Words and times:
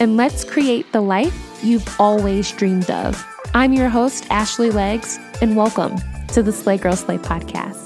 and 0.00 0.16
let's 0.16 0.44
create 0.44 0.90
the 0.92 1.00
life 1.00 1.60
you've 1.62 1.88
always 2.00 2.50
dreamed 2.52 2.90
of. 2.90 3.24
I'm 3.54 3.72
your 3.72 3.88
host, 3.88 4.26
Ashley 4.30 4.70
Legs, 4.70 5.18
and 5.40 5.56
welcome 5.56 5.96
to 6.28 6.42
the 6.42 6.52
Slay 6.52 6.76
Girl 6.76 6.94
Slay 6.94 7.18
podcast. 7.18 7.84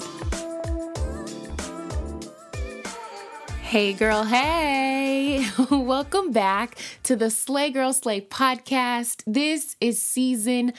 Hey, 3.60 3.94
girl, 3.94 4.24
hey. 4.24 5.46
welcome 5.70 6.30
back 6.30 6.76
to 7.04 7.16
the 7.16 7.30
Slay 7.30 7.70
Girl 7.70 7.94
Slay 7.94 8.20
podcast. 8.20 9.22
This 9.26 9.76
is 9.80 10.02
season 10.02 10.74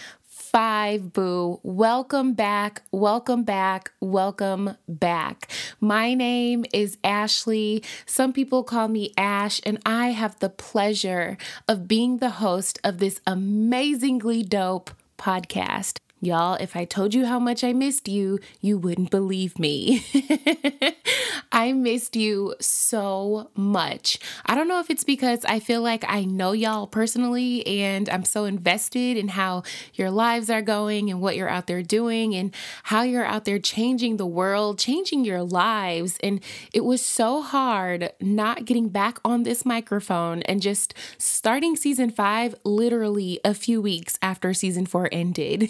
five, 0.54 1.12
boo. 1.14 1.60
Welcome 1.64 2.34
back, 2.34 2.84
welcome 2.92 3.44
back, 3.44 3.92
welcome 4.00 4.78
back. 4.88 5.50
My 5.82 6.14
name 6.14 6.64
is 6.72 7.00
Ashley. 7.04 7.84
Some 8.06 8.34
people 8.34 8.64
call 8.64 8.88
me 8.88 9.14
Ash, 9.18 9.60
and 9.66 9.80
I 9.84 10.10
have 10.10 10.38
the 10.38 10.52
pleasure 10.52 11.40
of 11.68 11.88
being 11.88 12.20
the 12.20 12.30
host 12.30 12.80
of 12.84 13.00
this 13.00 13.20
amazingly 13.26 14.44
dope 14.44 14.92
podcast. 15.18 15.98
Y'all, 16.22 16.54
if 16.54 16.76
I 16.76 16.86
told 16.86 17.16
you 17.16 17.26
how 17.26 17.40
much 17.40 17.64
I 17.64 17.74
missed 17.74 18.08
you, 18.08 18.40
you 18.62 18.78
wouldn't 18.78 19.10
believe 19.10 19.58
me. 19.58 20.06
I 21.54 21.72
missed 21.72 22.16
you 22.16 22.56
so 22.60 23.52
much. 23.56 24.18
I 24.48 24.56
don't 24.56 24.68
know 24.68 24.80
if 24.80 24.90
it's 24.90 25.04
because 25.04 25.46
I 25.46 25.60
feel 25.60 25.84
like 25.84 26.04
I 26.08 26.26
know 26.26 26.52
y'all 26.52 26.88
personally 26.88 27.66
and 27.68 28.10
I'm 28.10 28.26
so 28.26 28.46
invested 28.46 29.18
in 29.18 29.28
how 29.28 29.62
your 29.94 30.10
lives 30.10 30.50
are 30.50 30.64
going 30.64 31.12
and 31.12 31.22
what 31.22 31.36
you're 31.36 31.48
out 31.48 31.68
there 31.68 31.84
doing 31.84 32.34
and 32.34 32.56
how 32.82 33.04
you're 33.04 33.24
out 33.24 33.46
there 33.46 33.60
changing 33.60 34.18
the 34.18 34.26
world, 34.26 34.80
changing 34.80 35.26
your 35.26 35.44
lives. 35.44 36.18
And 36.24 36.40
it 36.74 36.84
was 36.84 37.06
so 37.06 37.44
hard 37.44 38.12
not 38.20 38.66
getting 38.66 38.90
back 38.90 39.20
on 39.24 39.44
this 39.44 39.64
microphone 39.64 40.42
and 40.44 40.60
just 40.60 40.96
starting 41.20 41.76
season 41.76 42.10
five 42.10 42.56
literally 42.64 43.40
a 43.46 43.54
few 43.54 43.80
weeks 43.80 44.18
after 44.24 44.56
season 44.56 44.88
four 44.88 45.08
ended. 45.12 45.70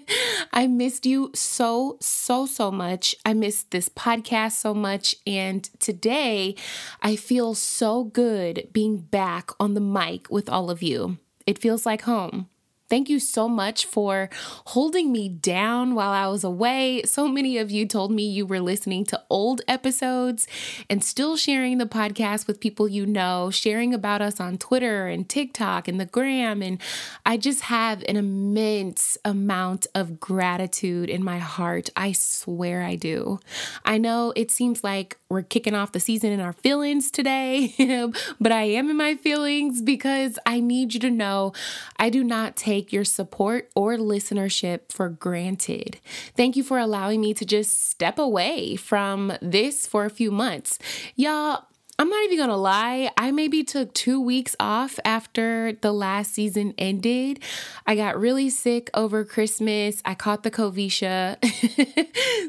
I 0.52 0.68
missed 0.68 1.06
you 1.06 1.32
so, 1.34 1.98
so, 2.00 2.46
so 2.46 2.70
much. 2.70 3.16
I 3.26 3.34
missed 3.34 3.72
this 3.72 3.88
podcast 3.88 4.52
so 4.52 4.72
much. 4.72 5.16
And 5.26 5.64
today 5.78 6.54
I 7.02 7.16
feel 7.16 7.54
so 7.54 8.04
good 8.04 8.68
being 8.72 8.98
back 8.98 9.50
on 9.58 9.74
the 9.74 9.80
mic 9.80 10.30
with 10.30 10.48
all 10.48 10.70
of 10.70 10.82
you. 10.82 11.18
It 11.46 11.58
feels 11.58 11.86
like 11.86 12.02
home. 12.02 12.48
Thank 12.94 13.08
you 13.08 13.18
so 13.18 13.48
much 13.48 13.86
for 13.86 14.30
holding 14.66 15.10
me 15.10 15.28
down 15.28 15.96
while 15.96 16.12
I 16.12 16.28
was 16.28 16.44
away. 16.44 17.02
So 17.02 17.26
many 17.26 17.58
of 17.58 17.68
you 17.68 17.88
told 17.88 18.12
me 18.12 18.22
you 18.22 18.46
were 18.46 18.60
listening 18.60 19.04
to 19.06 19.20
old 19.28 19.62
episodes 19.66 20.46
and 20.88 21.02
still 21.02 21.36
sharing 21.36 21.78
the 21.78 21.86
podcast 21.86 22.46
with 22.46 22.60
people 22.60 22.86
you 22.86 23.04
know, 23.04 23.50
sharing 23.50 23.92
about 23.92 24.22
us 24.22 24.38
on 24.38 24.58
Twitter 24.58 25.08
and 25.08 25.28
TikTok 25.28 25.88
and 25.88 25.98
the 25.98 26.06
gram. 26.06 26.62
And 26.62 26.80
I 27.26 27.36
just 27.36 27.62
have 27.62 28.04
an 28.06 28.16
immense 28.16 29.18
amount 29.24 29.88
of 29.96 30.20
gratitude 30.20 31.10
in 31.10 31.24
my 31.24 31.38
heart. 31.38 31.90
I 31.96 32.12
swear 32.12 32.84
I 32.84 32.94
do. 32.94 33.40
I 33.84 33.98
know 33.98 34.32
it 34.36 34.52
seems 34.52 34.84
like 34.84 35.18
we're 35.34 35.42
kicking 35.42 35.74
off 35.74 35.92
the 35.92 36.00
season 36.00 36.32
in 36.32 36.40
our 36.40 36.52
feelings 36.52 37.10
today, 37.10 37.74
but 38.40 38.52
I 38.52 38.62
am 38.62 38.88
in 38.88 38.96
my 38.96 39.16
feelings 39.16 39.82
because 39.82 40.38
I 40.46 40.60
need 40.60 40.94
you 40.94 41.00
to 41.00 41.10
know 41.10 41.52
I 41.98 42.08
do 42.08 42.24
not 42.24 42.56
take 42.56 42.92
your 42.92 43.04
support 43.04 43.70
or 43.74 43.96
listenership 43.96 44.92
for 44.92 45.08
granted. 45.08 45.98
Thank 46.36 46.56
you 46.56 46.62
for 46.62 46.78
allowing 46.78 47.20
me 47.20 47.34
to 47.34 47.44
just 47.44 47.90
step 47.90 48.18
away 48.18 48.76
from 48.76 49.32
this 49.42 49.86
for 49.86 50.04
a 50.04 50.10
few 50.10 50.30
months. 50.30 50.78
Y'all, 51.16 51.66
I'm 51.96 52.08
not 52.10 52.24
even 52.24 52.38
gonna 52.38 52.56
lie, 52.56 53.12
I 53.16 53.30
maybe 53.30 53.62
took 53.62 53.94
two 53.94 54.20
weeks 54.20 54.56
off 54.58 54.98
after 55.04 55.74
the 55.80 55.92
last 55.92 56.34
season 56.34 56.74
ended. 56.76 57.40
I 57.86 57.94
got 57.94 58.18
really 58.18 58.50
sick 58.50 58.90
over 58.94 59.24
Christmas. 59.24 60.02
I 60.04 60.16
caught 60.16 60.42
the 60.42 60.50
Covisha, 60.50 61.36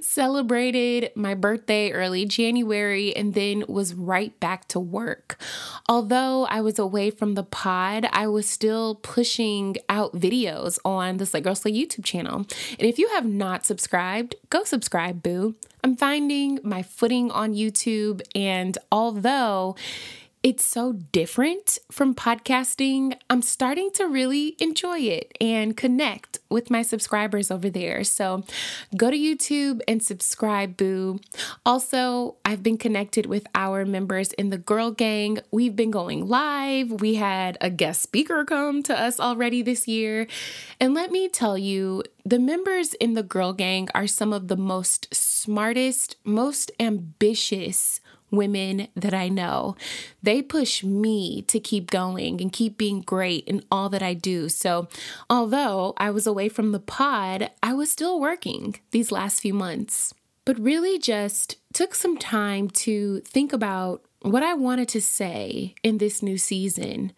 celebrated 0.04 1.12
my 1.16 1.36
birthday 1.36 1.92
early 1.92 2.26
January, 2.26 3.16
and 3.16 3.36
then 3.36 3.64
was 3.68 3.94
right 3.94 4.38
back 4.40 4.68
to 4.70 4.80
work. 4.80 5.40
Although 5.88 6.46
I 6.46 6.62
was 6.62 6.80
away 6.80 7.12
from 7.12 7.36
the 7.36 7.44
pod, 7.44 8.08
I 8.12 8.26
was 8.28 8.50
still 8.50 8.96
pushing 8.96 9.76
out 9.90 10.14
videos 10.16 10.80
on 10.84 11.18
the 11.18 11.26
Slay 11.28 11.42
Girl 11.42 11.54
Slay 11.54 11.72
YouTube 11.72 12.04
channel. 12.04 12.38
And 12.80 12.90
if 12.90 12.98
you 12.98 13.10
have 13.10 13.26
not 13.28 13.64
subscribed, 13.64 14.34
go 14.50 14.64
subscribe, 14.64 15.22
boo. 15.22 15.54
I'm 15.84 15.96
finding 15.96 16.60
my 16.64 16.82
footing 16.82 17.30
on 17.30 17.54
YouTube, 17.54 18.22
and 18.34 18.76
although 18.92 19.35
it's 20.46 20.64
so 20.64 20.94
different 20.94 21.80
from 21.92 22.14
podcasting. 22.14 23.18
I'm 23.32 23.42
starting 23.42 23.90
to 23.96 24.06
really 24.06 24.56
enjoy 24.60 25.00
it 25.00 25.36
and 25.42 25.76
connect 25.76 26.38
with 26.52 26.70
my 26.70 26.84
subscribers 26.84 27.50
over 27.50 27.68
there. 27.68 28.04
So 28.04 28.44
go 28.96 29.10
to 29.10 29.18
YouTube 29.18 29.82
and 29.88 30.04
subscribe, 30.04 30.78
boo. 30.78 31.20
Also, 31.66 32.36
I've 32.46 32.62
been 32.62 32.78
connected 32.78 33.26
with 33.26 33.48
our 33.56 33.86
members 33.86 34.34
in 34.34 34.52
the 34.52 34.60
Girl 34.60 34.92
Gang. 34.92 35.40
We've 35.50 35.76
been 35.76 35.90
going 35.90 36.28
live. 36.28 37.02
We 37.02 37.16
had 37.16 37.58
a 37.60 37.72
guest 37.72 38.04
speaker 38.04 38.46
come 38.46 38.84
to 38.84 38.94
us 38.94 39.20
already 39.20 39.64
this 39.64 39.88
year. 39.88 40.28
And 40.80 40.94
let 40.94 41.10
me 41.12 41.28
tell 41.28 41.58
you, 41.58 42.04
the 42.24 42.38
members 42.38 42.94
in 42.94 43.16
the 43.16 43.24
Girl 43.24 43.52
Gang 43.52 43.90
are 43.96 44.06
some 44.06 44.32
of 44.32 44.48
the 44.48 44.58
most 44.58 45.12
smartest, 45.12 46.18
most 46.24 46.72
ambitious 46.80 48.00
women 48.32 48.88
that 48.96 49.14
I 49.14 49.30
know. 49.30 49.76
They 50.22 50.42
push 50.42 50.84
me 50.84 51.44
to 51.44 51.60
keep 51.60 51.90
going 51.90 52.42
and 52.42 52.52
keep 52.52 52.78
being 52.78 53.02
great 53.02 53.46
in 53.46 53.64
all 53.72 53.90
that 53.90 54.04
I 54.04 54.14
do. 54.14 54.50
So, 54.50 54.88
although 55.30 55.94
I 55.98 56.10
was 56.12 56.28
away 56.28 56.50
from 56.50 56.72
the 56.72 56.80
pod, 56.80 57.52
I 57.64 57.74
was 57.74 57.92
still 57.92 58.20
working 58.20 58.76
these 58.92 59.12
last 59.12 59.40
few 59.42 59.54
months, 59.54 60.14
but 60.44 60.60
really 60.60 61.00
just 61.00 61.58
took 61.74 61.96
some 61.96 62.18
time 62.18 62.70
to 62.70 63.22
think 63.22 63.54
about 63.54 64.04
what 64.22 64.44
I 64.44 64.54
wanted 64.54 64.90
to 64.90 65.02
say 65.02 65.76
in 65.84 66.00
this 66.00 66.24
new 66.24 66.38
season. 66.38 67.12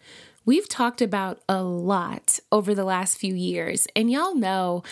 We've 0.44 0.68
talked 0.68 1.02
about 1.02 1.42
a 1.46 1.62
lot 1.62 2.38
over 2.50 2.74
the 2.74 2.84
last 2.84 3.18
few 3.18 3.34
years, 3.34 3.86
and 3.94 4.10
y'all 4.10 4.34
know 4.34 4.82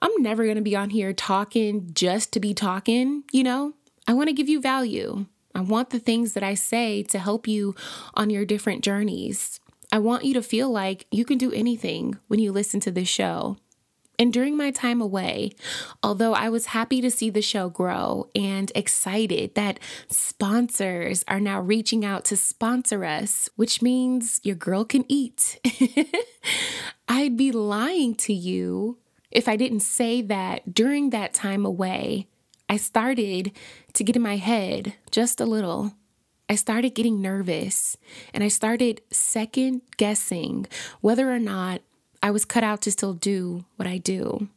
I'm 0.00 0.22
never 0.22 0.46
gonna 0.46 0.60
be 0.60 0.76
on 0.76 0.90
here 0.90 1.14
talking 1.14 1.90
just 1.94 2.32
to 2.34 2.40
be 2.40 2.52
talking, 2.52 3.24
you 3.32 3.42
know? 3.42 3.72
I 4.06 4.12
wanna 4.12 4.34
give 4.34 4.50
you 4.50 4.60
value. 4.60 5.26
I 5.54 5.60
want 5.60 5.90
the 5.90 5.98
things 5.98 6.34
that 6.34 6.42
I 6.42 6.54
say 6.54 7.02
to 7.04 7.18
help 7.18 7.48
you 7.48 7.74
on 8.14 8.30
your 8.30 8.44
different 8.44 8.84
journeys. 8.84 9.60
I 9.90 9.98
want 9.98 10.24
you 10.24 10.34
to 10.34 10.42
feel 10.42 10.70
like 10.70 11.06
you 11.10 11.24
can 11.24 11.38
do 11.38 11.52
anything 11.52 12.18
when 12.28 12.40
you 12.40 12.52
listen 12.52 12.80
to 12.80 12.90
this 12.90 13.08
show. 13.08 13.56
And 14.18 14.32
during 14.32 14.56
my 14.56 14.72
time 14.72 15.00
away, 15.00 15.52
although 16.02 16.34
I 16.34 16.48
was 16.48 16.66
happy 16.66 17.00
to 17.00 17.10
see 17.10 17.30
the 17.30 17.40
show 17.40 17.68
grow 17.68 18.28
and 18.34 18.72
excited 18.74 19.54
that 19.54 19.78
sponsors 20.08 21.24
are 21.28 21.38
now 21.38 21.60
reaching 21.60 22.04
out 22.04 22.24
to 22.26 22.36
sponsor 22.36 23.04
us, 23.04 23.48
which 23.54 23.80
means 23.80 24.40
your 24.42 24.56
girl 24.56 24.84
can 24.84 25.04
eat, 25.08 25.60
I'd 27.08 27.36
be 27.36 27.52
lying 27.52 28.16
to 28.16 28.32
you 28.32 28.98
if 29.30 29.46
I 29.46 29.54
didn't 29.56 29.80
say 29.80 30.20
that 30.22 30.74
during 30.74 31.10
that 31.10 31.32
time 31.32 31.64
away, 31.64 32.26
I 32.68 32.76
started 32.76 33.52
to 33.94 34.04
get 34.04 34.16
in 34.16 34.22
my 34.22 34.36
head 34.36 34.94
just 35.10 35.40
a 35.40 35.46
little. 35.46 35.94
I 36.50 36.54
started 36.54 36.94
getting 36.94 37.22
nervous 37.22 37.96
and 38.34 38.44
I 38.44 38.48
started 38.48 39.00
second 39.10 39.82
guessing 39.96 40.66
whether 41.00 41.32
or 41.32 41.38
not 41.38 41.80
I 42.22 42.30
was 42.30 42.44
cut 42.44 42.64
out 42.64 42.82
to 42.82 42.90
still 42.90 43.14
do 43.14 43.64
what 43.76 43.88
I 43.88 43.98
do. 43.98 44.48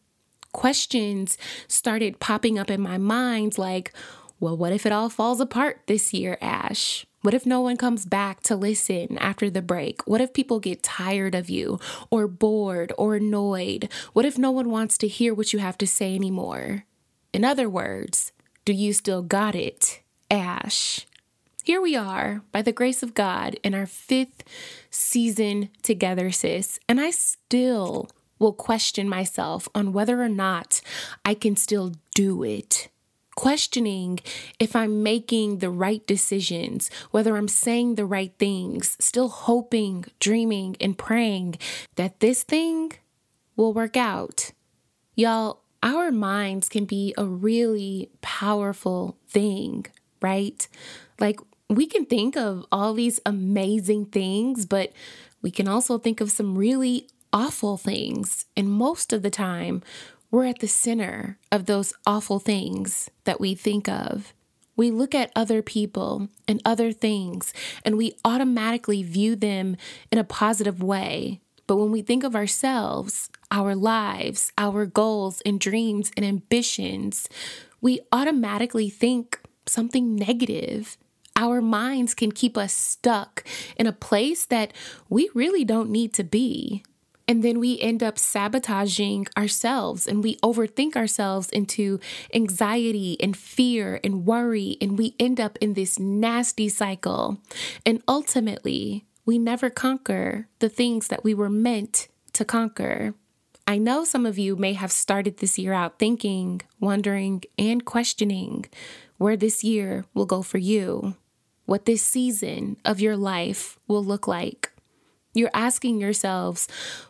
Questions 0.52 1.38
started 1.68 2.19
popping 2.19 2.60
up 2.60 2.69
in 2.69 2.81
my 2.81 2.98
mind 2.98 3.58
like, 3.58 3.94
well, 4.40 4.57
what 4.57 4.74
if 4.74 4.86
it 4.86 4.92
all 4.92 5.10
falls 5.10 5.40
apart 5.40 5.81
this 5.88 6.14
year, 6.14 6.38
Ash? 6.42 7.06
What 7.22 7.34
if 7.34 7.46
no 7.46 7.62
one 7.62 7.78
comes 7.78 8.06
back 8.06 8.42
to 8.44 8.56
listen 8.56 9.18
after 9.19 9.50
the 9.50 9.62
break? 9.62 10.02
What 10.07 10.22
if 10.22 10.34
people 10.34 10.60
get 10.60 10.81
tired 10.81 11.36
of 11.36 11.50
you 11.50 11.80
or 12.10 12.28
bored 12.28 12.92
or 12.98 13.16
annoyed? 13.16 13.90
What 14.14 14.25
if 14.25 14.38
no 14.38 14.50
one 14.50 14.69
wants 14.72 14.98
to 14.98 15.07
hear 15.07 15.34
what 15.34 15.54
you 15.54 15.60
have 15.60 15.78
to 15.78 15.88
say 15.88 16.16
anymore? 16.16 16.86
In 17.33 17.44
other 17.45 17.69
words, 17.69 18.31
do 18.66 18.74
you 18.74 18.94
still 18.94 19.22
got 19.22 19.56
it, 19.56 20.01
Ash? 20.30 21.06
here 21.63 21.81
we 21.81 21.95
are, 21.95 22.42
by 22.51 22.62
the 22.62 22.72
grace 22.72 23.04
of 23.04 23.13
God, 23.13 23.56
in 23.63 23.74
our 23.74 23.86
fifth 23.86 24.44
season 24.89 25.69
together, 25.83 26.31
sis. 26.31 26.80
And 26.89 27.00
I 27.00 27.12
still 27.12 28.10
will 28.39 28.54
question 28.54 29.07
myself 29.07 29.69
on 29.75 29.94
whether 29.94 30.22
or 30.22 30.30
not 30.30 30.81
I 31.24 31.33
can 31.33 31.56
still 31.56 31.94
do 32.16 32.44
it. 32.44 32.89
Questioning 33.36 34.19
if 34.60 34.75
I'm 34.75 35.04
making 35.04 35.60
the 35.60 35.69
right 35.69 36.06
decisions, 36.06 36.89
whether 37.12 37.38
I'm 37.38 37.48
saying 37.48 37.95
the 37.95 38.06
right 38.06 38.33
things, 38.38 38.98
still 39.00 39.30
hoping, 39.30 40.06
dreaming, 40.19 40.75
and 40.81 40.98
praying 40.98 41.56
that 41.95 42.19
this 42.19 42.44
thing 42.44 42.92
will 43.56 43.74
work 43.74 43.95
out. 43.95 44.51
Y'all, 45.16 45.61
our 45.83 46.12
minds 46.12 46.69
can 46.69 46.86
be 46.86 47.13
a 47.18 47.25
really 47.25 48.10
powerful 48.22 49.18
thing, 49.28 49.86
right? 50.22 50.68
Like 51.19 51.39
we 51.69 51.88
can 51.88 52.06
think 52.06 52.36
of 52.36 52.66
all 52.72 52.94
these 52.94 53.19
amazing 53.25 54.06
things, 54.06 54.66
but 54.66 54.92
we 55.42 55.51
can 55.51 55.68
also 55.68 55.98
think 55.98 56.22
of 56.22 56.31
some 56.31 56.57
really 56.57 57.07
awful 57.33 57.78
things. 57.78 58.45
And 58.56 58.69
most 58.69 59.13
of 59.13 59.22
the 59.22 59.30
time, 59.30 59.81
we're 60.30 60.45
at 60.45 60.60
the 60.60 60.68
center 60.68 61.38
of 61.51 61.66
those 61.66 61.94
awful 62.06 62.39
things 62.39 63.10
that 63.25 63.39
we 63.39 63.56
think 63.56 63.89
of. 63.89 64.33
We 64.75 64.89
look 64.89 65.13
at 65.13 65.31
other 65.36 65.62
people 65.62 66.30
and 66.48 66.62
other 66.63 66.92
things, 66.92 67.54
and 67.83 67.98
we 67.98 68.16
automatically 68.24 69.04
view 69.04 69.36
them 69.36 69.75
in 70.12 70.18
a 70.18 70.24
positive 70.24 70.81
way. 70.81 71.42
But 71.68 71.75
when 71.75 71.92
we 71.92 72.01
think 72.01 72.24
of 72.24 72.36
ourselves, 72.36 73.30
our 73.51 73.75
lives, 73.75 74.51
our 74.57 74.86
goals 74.86 75.42
and 75.45 75.59
dreams 75.59 76.12
and 76.15 76.25
ambitions, 76.25 77.27
we 77.81 78.00
automatically 78.12 78.89
think 78.89 79.42
something 79.68 80.15
negative 80.15 80.98
our 81.36 81.62
minds 81.62 82.13
can 82.13 82.31
keep 82.31 82.57
us 82.57 82.74
stuck 82.74 83.44
in 83.77 83.88
a 83.88 83.94
place 83.94 84.45
that 84.45 84.74
we 85.09 85.30
really 85.33 85.63
don't 85.63 85.89
need 85.89 86.13
to 86.13 86.24
be. 86.24 86.83
And 87.27 87.44
then 87.44 87.59
we 87.59 87.80
end 87.80 88.03
up 88.03 88.19
sabotaging 88.19 89.27
ourselves 89.38 90.06
and 90.06 90.21
we 90.21 90.36
overthink 90.38 90.95
ourselves 90.95 91.50
into 91.50 92.00
anxiety 92.33 93.15
and 93.21 93.38
fear 93.38 94.00
and 94.04 94.25
worry. 94.25 94.77
And 94.81 94.97
we 94.97 95.15
end 95.19 95.39
up 95.39 95.57
in 95.62 95.74
this 95.74 95.97
nasty 95.97 96.68
cycle. 96.68 97.39
And 97.86 98.04
ultimately, 98.07 99.06
we 99.25 99.39
never 99.39 99.69
conquer 99.69 100.47
the 100.59 100.69
things 100.69 101.07
that 101.07 101.24
we 101.24 101.33
were 101.33 101.50
meant 101.50 102.09
to 102.33 102.44
conquer. 102.44 103.13
I 103.71 103.77
know 103.77 104.03
some 104.03 104.25
of 104.25 104.38
you 104.38 104.57
may 104.57 104.73
have 104.73 104.91
started 104.91 105.38
this 105.38 105.57
year 105.57 105.71
out 105.71 105.97
thinking, 105.97 106.59
wondering, 106.81 107.44
and 107.57 107.85
questioning 107.85 108.65
where 109.18 109.38
this 109.38 109.63
year 109.63 110.03
will 110.13 110.25
go 110.25 110.41
for 110.41 110.57
you 110.57 111.15
what 111.68 111.85
this 111.85 112.01
season 112.01 112.75
of 112.83 113.00
your 113.00 113.15
life 113.15 113.79
will 113.88 114.03
look 114.03 114.27
like. 114.27 114.70
You're 115.33 115.51
asking 115.54 116.01
yourselves, 116.01 116.68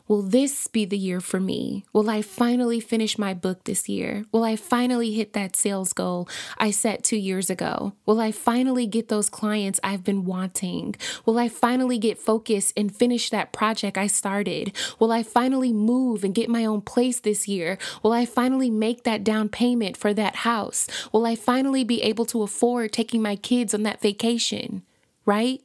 will 0.07 0.21
this 0.21 0.67
be 0.67 0.85
the 0.85 0.97
year 0.97 1.19
for 1.19 1.39
me? 1.39 1.85
Will 1.91 2.07
I 2.07 2.21
finally 2.21 2.79
finish 2.79 3.17
my 3.17 3.33
book 3.33 3.63
this 3.63 3.89
year? 3.89 4.25
Will 4.31 4.43
I 4.43 4.55
finally 4.55 5.13
hit 5.13 5.33
that 5.33 5.55
sales 5.55 5.91
goal 5.91 6.29
I 6.59 6.69
set 6.69 7.03
two 7.03 7.17
years 7.17 7.49
ago? 7.49 7.93
Will 8.05 8.21
I 8.21 8.31
finally 8.31 8.85
get 8.85 9.07
those 9.07 9.27
clients 9.27 9.79
I've 9.83 10.03
been 10.03 10.23
wanting? 10.23 10.95
Will 11.25 11.39
I 11.39 11.49
finally 11.49 11.97
get 11.97 12.19
focused 12.19 12.73
and 12.77 12.95
finish 12.95 13.31
that 13.31 13.53
project 13.53 13.97
I 13.97 14.05
started? 14.05 14.75
Will 14.99 15.11
I 15.11 15.23
finally 15.23 15.73
move 15.73 16.23
and 16.23 16.35
get 16.35 16.47
my 16.47 16.63
own 16.63 16.81
place 16.81 17.19
this 17.19 17.47
year? 17.47 17.79
Will 18.03 18.13
I 18.13 18.27
finally 18.27 18.69
make 18.69 19.03
that 19.03 19.23
down 19.23 19.49
payment 19.49 19.97
for 19.97 20.13
that 20.13 20.37
house? 20.37 20.85
Will 21.11 21.25
I 21.25 21.35
finally 21.35 21.83
be 21.83 22.03
able 22.03 22.25
to 22.25 22.43
afford 22.43 22.93
taking 22.93 23.23
my 23.23 23.35
kids 23.35 23.73
on 23.73 23.81
that 23.81 23.99
vacation? 24.01 24.83
Right? 25.25 25.61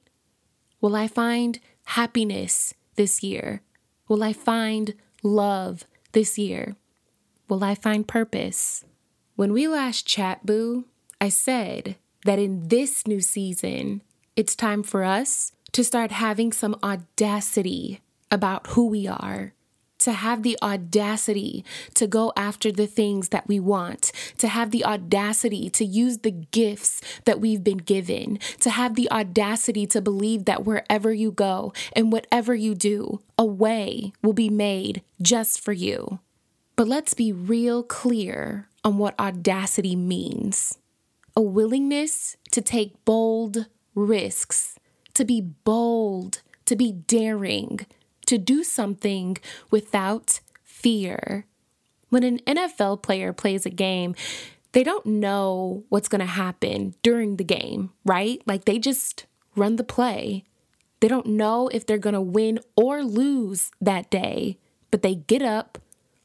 Will 0.80 0.96
I 0.96 1.06
find 1.06 1.58
happiness 1.86 2.74
this 2.96 3.22
year? 3.22 3.62
Will 4.08 4.22
I 4.22 4.32
find 4.32 4.94
love 5.22 5.84
this 6.12 6.38
year? 6.38 6.76
Will 7.48 7.64
I 7.64 7.74
find 7.74 8.06
purpose? 8.06 8.84
When 9.34 9.52
we 9.52 9.68
last 9.68 10.06
chat, 10.06 10.46
Boo, 10.46 10.84
I 11.20 11.28
said 11.28 11.96
that 12.24 12.38
in 12.38 12.68
this 12.68 13.06
new 13.06 13.20
season, 13.20 14.02
it's 14.34 14.56
time 14.56 14.82
for 14.82 15.04
us 15.04 15.52
to 15.72 15.84
start 15.84 16.10
having 16.10 16.52
some 16.52 16.76
audacity 16.82 18.00
about 18.30 18.68
who 18.68 18.86
we 18.86 19.06
are 19.06 19.52
to 20.06 20.12
have 20.12 20.44
the 20.44 20.56
audacity 20.62 21.64
to 21.94 22.06
go 22.06 22.32
after 22.36 22.70
the 22.70 22.86
things 22.86 23.30
that 23.30 23.48
we 23.48 23.58
want, 23.58 24.12
to 24.38 24.46
have 24.46 24.70
the 24.70 24.84
audacity 24.84 25.68
to 25.68 25.84
use 25.84 26.18
the 26.18 26.30
gifts 26.30 27.00
that 27.24 27.40
we've 27.40 27.64
been 27.64 27.78
given, 27.78 28.38
to 28.60 28.70
have 28.70 28.94
the 28.94 29.10
audacity 29.10 29.84
to 29.84 30.00
believe 30.00 30.44
that 30.44 30.64
wherever 30.64 31.12
you 31.12 31.32
go 31.32 31.72
and 31.92 32.12
whatever 32.12 32.54
you 32.54 32.72
do, 32.72 33.20
a 33.36 33.44
way 33.44 34.12
will 34.22 34.32
be 34.32 34.48
made 34.48 35.02
just 35.20 35.60
for 35.60 35.72
you. 35.72 36.20
But 36.76 36.86
let's 36.86 37.12
be 37.12 37.32
real 37.32 37.82
clear 37.82 38.68
on 38.84 38.98
what 38.98 39.18
audacity 39.18 39.96
means 39.96 40.78
a 41.34 41.42
willingness 41.42 42.36
to 42.52 42.62
take 42.62 43.04
bold 43.04 43.66
risks, 43.96 44.78
to 45.14 45.24
be 45.24 45.40
bold, 45.40 46.42
to 46.66 46.76
be 46.76 46.92
daring 46.92 47.80
to 48.26 48.38
do 48.38 48.62
something 48.62 49.36
without 49.70 50.40
fear. 50.62 51.46
When 52.08 52.22
an 52.22 52.38
NFL 52.40 53.02
player 53.02 53.32
plays 53.32 53.66
a 53.66 53.70
game, 53.70 54.14
they 54.72 54.84
don't 54.84 55.06
know 55.06 55.84
what's 55.88 56.08
going 56.08 56.20
to 56.20 56.26
happen 56.26 56.94
during 57.02 57.36
the 57.36 57.44
game, 57.44 57.90
right? 58.04 58.42
Like 58.46 58.64
they 58.64 58.78
just 58.78 59.26
run 59.56 59.76
the 59.76 59.84
play. 59.84 60.44
They 61.00 61.08
don't 61.08 61.26
know 61.26 61.68
if 61.68 61.86
they're 61.86 61.98
going 61.98 62.14
to 62.14 62.20
win 62.20 62.60
or 62.76 63.02
lose 63.02 63.70
that 63.80 64.10
day, 64.10 64.58
but 64.90 65.02
they 65.02 65.14
get 65.14 65.42
up, 65.42 65.78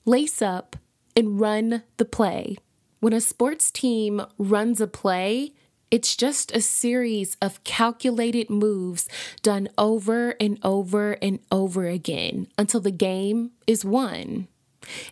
lace 0.06 0.42
up, 0.42 0.76
and 1.16 1.40
run 1.40 1.84
the 1.98 2.06
play. 2.06 2.58
When 3.00 3.14
a 3.14 3.22
sports 3.22 3.72
team 3.72 4.22
runs 4.38 4.80
a 4.80 4.88
play, 4.88 5.54
it's 5.92 6.16
just 6.16 6.56
a 6.56 6.62
series 6.62 7.36
of 7.42 7.64
calculated 7.66 8.50
moves 8.50 9.10
done 9.42 9.68
over 9.78 10.36
and 10.40 10.58
over 10.64 11.18
and 11.22 11.40
over 11.52 11.86
again 11.86 12.48
until 12.58 12.80
the 12.80 12.92
game 12.92 13.52
is 13.68 13.84
won. 13.84 14.48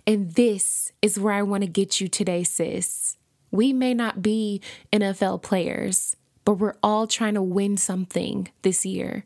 And 0.08 0.32
this 0.32 0.92
is 1.02 1.20
where 1.20 1.34
I 1.34 1.44
want 1.44 1.64
to 1.64 1.70
get 1.70 2.00
you 2.00 2.08
today, 2.08 2.44
sis. 2.44 3.18
We 3.52 3.74
may 3.74 3.94
not 3.94 4.22
be 4.22 4.62
NFL 4.94 5.42
players, 5.44 6.16
but 6.46 6.54
we're 6.54 6.78
all 6.82 7.08
trying 7.08 7.34
to 7.34 7.42
win 7.42 7.76
something 7.78 8.50
this 8.62 8.86
year. 8.86 9.26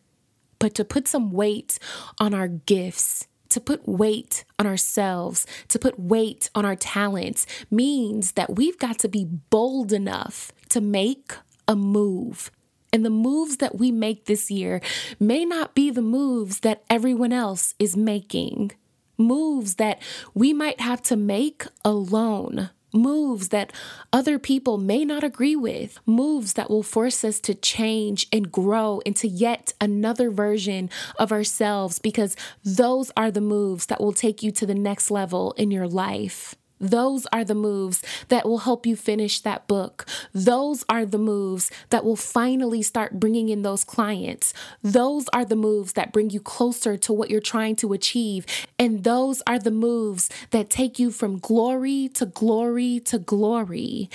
But 0.60 0.74
to 0.76 0.86
put 0.86 1.08
some 1.08 1.32
weight 1.32 1.78
on 2.20 2.34
our 2.34 2.48
gifts, 2.48 3.28
to 3.54 3.62
put 3.62 3.88
weight 3.88 4.44
on 4.58 4.66
ourselves, 4.66 5.46
to 5.68 5.78
put 5.80 6.00
weight 6.00 6.50
on 6.56 6.66
our 6.66 6.76
talents 6.76 7.46
means 7.70 8.34
that 8.34 8.56
we've 8.56 8.80
got 8.80 8.98
to 9.00 9.08
be 9.08 9.26
bold 9.26 9.94
enough 9.94 10.52
to 10.70 10.82
make 10.82 11.34
a 11.68 11.76
move. 11.76 12.52
And 12.92 13.06
the 13.06 13.12
moves 13.12 13.58
that 13.58 13.78
we 13.78 13.92
make 13.92 14.26
this 14.26 14.50
year 14.50 14.82
may 15.20 15.46
not 15.46 15.76
be 15.76 15.92
the 15.92 16.02
moves 16.02 16.62
that 16.62 16.84
everyone 16.90 17.32
else 17.32 17.76
is 17.78 17.96
making. 17.96 18.72
Moves 19.18 19.76
that 19.76 20.02
we 20.34 20.52
might 20.52 20.82
have 20.82 21.02
to 21.04 21.16
make 21.16 21.66
alone. 21.86 22.72
Moves 22.94 23.50
that 23.50 23.74
other 24.12 24.38
people 24.38 24.78
may 24.78 25.04
not 25.04 25.24
agree 25.24 25.56
with. 25.56 26.00
Moves 26.06 26.54
that 26.54 26.70
will 26.70 26.84
force 26.84 27.24
us 27.24 27.40
to 27.42 27.56
change 27.56 28.28
and 28.32 28.52
grow 28.52 29.00
into 29.00 29.28
yet 29.28 29.74
another 29.82 30.30
version 30.30 30.90
of 31.18 31.32
ourselves 31.32 31.98
because 31.98 32.36
those 32.64 33.12
are 33.18 33.32
the 33.32 33.42
moves 33.42 33.88
that 33.88 34.00
will 34.00 34.14
take 34.14 34.44
you 34.44 34.52
to 34.52 34.66
the 34.68 34.76
next 34.76 35.10
level 35.10 35.54
in 35.54 35.72
your 35.72 35.88
life. 35.88 36.56
Those 36.84 37.26
are 37.32 37.46
the 37.46 37.56
moves 37.56 38.04
that 38.28 38.46
will 38.46 38.60
help 38.60 38.86
you 38.86 38.98
finish 38.98 39.40
that 39.40 39.68
book. 39.68 40.06
Those 40.34 40.84
are 40.90 41.06
the 41.06 41.18
moves 41.18 41.72
that 41.92 42.04
will 42.04 42.18
finally 42.18 42.82
start 42.82 43.22
bringing 43.22 43.48
in 43.48 43.62
those 43.62 43.86
clients. 43.86 44.54
Those 44.82 45.30
are 45.32 45.46
the 45.46 45.56
moves 45.56 45.94
that 45.94 46.12
bring 46.12 46.30
you 46.30 46.42
closer 46.42 46.98
to 46.98 47.14
what 47.14 47.30
you're 47.30 47.40
trying 47.40 47.78
to 47.78 47.94
achieve. 47.94 48.46
And 48.78 49.06
those 49.06 49.42
are 49.48 49.60
the 49.60 49.72
moves 49.72 50.30
that 50.52 50.70
take 50.70 51.00
you 51.00 51.10
from 51.10 51.40
glory 51.40 52.10
to 52.16 52.26
glory 52.26 53.00
to 53.06 53.18
glory. 53.18 54.10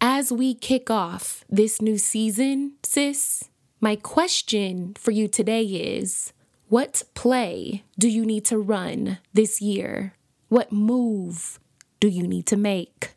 As 0.00 0.32
we 0.32 0.54
kick 0.54 0.88
off 0.88 1.44
this 1.50 1.82
new 1.82 1.98
season, 1.98 2.72
sis, 2.82 3.50
my 3.82 3.96
question 3.96 4.94
for 4.98 5.10
you 5.10 5.28
today 5.28 5.62
is 5.62 6.32
what 6.70 7.02
play 7.12 7.84
do 7.98 8.08
you 8.08 8.24
need 8.24 8.46
to 8.46 8.56
run 8.56 9.18
this 9.34 9.60
year? 9.60 10.14
What 10.48 10.72
move 10.72 11.60
do 12.04 12.10
you 12.10 12.28
need 12.28 12.44
to 12.44 12.54
make? 12.54 13.12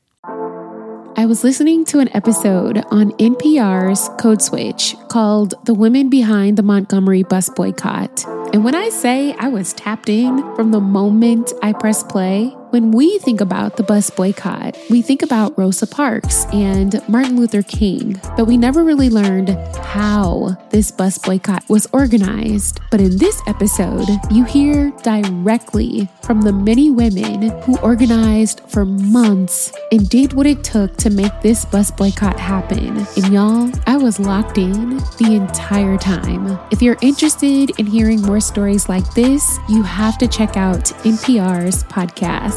I 1.17 1.25
was 1.25 1.43
listening 1.43 1.83
to 1.87 1.99
an 1.99 2.07
episode 2.15 2.85
on 2.89 3.11
NPR's 3.17 4.07
Code 4.17 4.41
Switch 4.41 4.95
called 5.09 5.55
The 5.65 5.73
Women 5.73 6.09
Behind 6.09 6.57
the 6.57 6.63
Montgomery 6.63 7.23
Bus 7.23 7.49
Boycott. 7.49 8.25
And 8.53 8.63
when 8.63 8.75
I 8.75 8.87
say 8.87 9.33
I 9.33 9.49
was 9.49 9.73
tapped 9.73 10.07
in 10.07 10.37
from 10.55 10.71
the 10.71 10.79
moment 10.79 11.51
I 11.61 11.73
pressed 11.73 12.07
play, 12.07 12.55
When 12.71 12.91
we 12.91 13.17
think 13.19 13.39
about 13.39 13.77
the 13.77 13.83
bus 13.83 14.09
boycott, 14.09 14.77
we 14.89 15.01
think 15.01 15.21
about 15.21 15.57
Rosa 15.57 15.87
Parks 15.87 16.45
and 16.47 17.01
Martin 17.07 17.37
Luther 17.37 17.61
King, 17.61 18.19
but 18.35 18.43
we 18.43 18.57
never 18.57 18.83
really 18.83 19.09
learned 19.09 19.51
how 19.77 20.57
this 20.69 20.91
bus 20.91 21.17
boycott 21.17 21.63
was 21.69 21.87
organized. 21.93 22.81
But 22.91 22.99
in 22.99 23.17
this 23.17 23.41
episode, 23.47 24.09
you 24.29 24.43
hear 24.43 24.91
directly 25.01 26.09
from 26.23 26.41
the 26.41 26.51
many 26.51 26.91
women 26.91 27.49
who 27.61 27.77
organized 27.77 28.59
for 28.67 28.83
months 28.83 29.71
and 29.93 30.09
did 30.09 30.33
what 30.33 30.45
it 30.45 30.65
took 30.65 30.97
to 30.97 31.09
make 31.09 31.39
this 31.41 31.63
bus 31.63 31.89
boycott 31.89 32.37
happen. 32.37 32.97
And 33.15 33.27
y'all, 33.31 33.71
I 33.87 33.95
was 33.95 34.19
locked 34.19 34.57
in 34.57 34.97
the 35.19 35.35
entire 35.35 35.97
time. 35.97 36.59
If 36.71 36.81
you're 36.81 36.97
interested 37.01 37.71
in 37.79 37.85
hearing 37.85 38.21
more 38.23 38.41
stories 38.41 38.89
like 38.89 39.09
this, 39.13 39.57
you 39.69 39.83
have 39.83 40.17
to 40.17 40.27
check 40.27 40.57
out 40.57 40.83
NPR's 41.05 41.85
podcast 41.85 42.56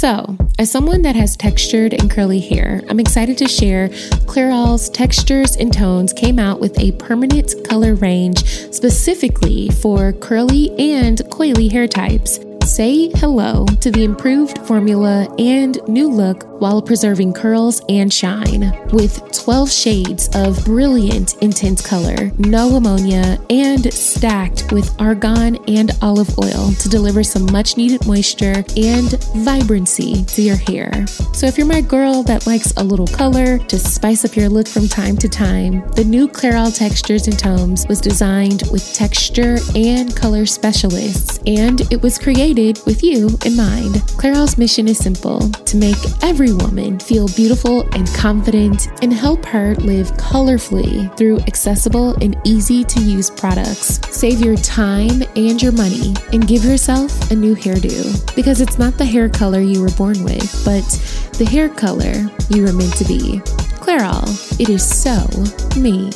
So, 0.00 0.34
as 0.58 0.70
someone 0.70 1.02
that 1.02 1.14
has 1.14 1.36
textured 1.36 1.92
and 1.92 2.10
curly 2.10 2.40
hair, 2.40 2.80
I'm 2.88 2.98
excited 2.98 3.36
to 3.36 3.46
share 3.46 3.90
Clairol's 4.24 4.88
Textures 4.88 5.56
and 5.56 5.70
Tones 5.70 6.14
came 6.14 6.38
out 6.38 6.58
with 6.58 6.78
a 6.80 6.92
permanent 6.92 7.52
color 7.68 7.94
range 7.94 8.42
specifically 8.74 9.68
for 9.68 10.14
curly 10.14 10.70
and 10.78 11.18
coily 11.28 11.70
hair 11.70 11.86
types. 11.86 12.40
Say 12.64 13.10
hello 13.16 13.66
to 13.66 13.90
the 13.90 14.04
improved 14.04 14.56
formula 14.66 15.28
and 15.38 15.78
new 15.86 16.08
look 16.08 16.49
while 16.60 16.80
preserving 16.80 17.32
curls 17.32 17.82
and 17.88 18.12
shine. 18.12 18.72
With 18.92 19.20
12 19.32 19.70
shades 19.70 20.28
of 20.34 20.64
brilliant 20.64 21.34
intense 21.42 21.84
color, 21.84 22.30
no 22.38 22.76
ammonia, 22.76 23.38
and 23.50 23.92
stacked 23.92 24.70
with 24.70 24.94
argan 25.00 25.56
and 25.68 25.90
olive 26.02 26.38
oil 26.38 26.72
to 26.78 26.88
deliver 26.88 27.24
some 27.24 27.50
much 27.50 27.76
needed 27.76 28.06
moisture 28.06 28.64
and 28.76 29.22
vibrancy 29.36 30.24
to 30.24 30.42
your 30.42 30.56
hair. 30.56 31.06
So, 31.32 31.46
if 31.46 31.56
you're 31.56 31.66
my 31.66 31.80
girl 31.80 32.22
that 32.24 32.46
likes 32.46 32.72
a 32.76 32.84
little 32.84 33.06
color 33.06 33.58
to 33.58 33.78
spice 33.78 34.24
up 34.24 34.36
your 34.36 34.48
look 34.48 34.68
from 34.68 34.86
time 34.86 35.16
to 35.18 35.28
time, 35.28 35.88
the 35.96 36.04
new 36.04 36.28
Clairol 36.28 36.76
Textures 36.76 37.26
and 37.26 37.38
Tones 37.38 37.86
was 37.88 38.00
designed 38.00 38.64
with 38.70 38.92
texture 38.94 39.58
and 39.74 40.14
color 40.14 40.46
specialists, 40.46 41.40
and 41.46 41.80
it 41.92 42.02
was 42.02 42.18
created 42.18 42.78
with 42.86 43.02
you 43.02 43.28
in 43.44 43.56
mind. 43.56 43.94
Clairol's 44.20 44.58
mission 44.58 44.86
is 44.88 44.98
simple 44.98 45.48
to 45.50 45.76
make 45.76 45.96
every 46.22 46.49
woman 46.56 46.98
feel 46.98 47.28
beautiful 47.28 47.82
and 47.94 48.06
confident 48.14 48.88
and 49.02 49.12
help 49.12 49.44
her 49.44 49.74
live 49.76 50.10
colorfully 50.12 51.14
through 51.16 51.38
accessible 51.40 52.14
and 52.22 52.36
easy 52.44 52.84
to 52.84 53.00
use 53.00 53.30
products. 53.30 54.00
Save 54.10 54.40
your 54.40 54.56
time 54.56 55.22
and 55.36 55.62
your 55.62 55.72
money 55.72 56.14
and 56.32 56.46
give 56.46 56.64
yourself 56.64 57.30
a 57.30 57.34
new 57.34 57.54
hairdo 57.54 58.34
because 58.34 58.60
it's 58.60 58.78
not 58.78 58.98
the 58.98 59.04
hair 59.04 59.28
color 59.28 59.60
you 59.60 59.80
were 59.80 59.90
born 59.96 60.22
with, 60.24 60.64
but 60.64 60.84
the 61.38 61.44
hair 61.44 61.68
color 61.68 62.12
you 62.50 62.62
were 62.62 62.72
meant 62.72 62.96
to 62.96 63.04
be. 63.04 63.40
Clairol, 63.80 64.60
it 64.60 64.68
is 64.68 64.86
so 64.86 65.26
me. 65.80 66.10